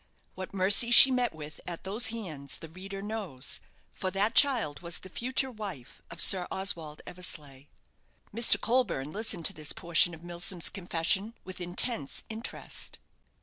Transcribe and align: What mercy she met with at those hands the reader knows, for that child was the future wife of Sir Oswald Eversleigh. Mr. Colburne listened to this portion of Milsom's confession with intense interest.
What 0.33 0.51
mercy 0.51 0.89
she 0.89 1.11
met 1.11 1.31
with 1.31 1.61
at 1.67 1.83
those 1.83 2.07
hands 2.07 2.57
the 2.57 2.67
reader 2.67 3.03
knows, 3.03 3.59
for 3.93 4.09
that 4.09 4.33
child 4.33 4.79
was 4.79 4.97
the 4.97 5.09
future 5.09 5.51
wife 5.51 6.01
of 6.09 6.23
Sir 6.23 6.47
Oswald 6.49 7.03
Eversleigh. 7.05 7.65
Mr. 8.35 8.59
Colburne 8.59 9.11
listened 9.13 9.45
to 9.45 9.53
this 9.53 9.73
portion 9.73 10.15
of 10.15 10.23
Milsom's 10.23 10.69
confession 10.69 11.35
with 11.43 11.61
intense 11.61 12.23
interest. 12.29 12.97